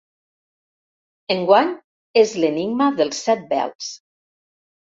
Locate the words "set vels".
3.29-3.95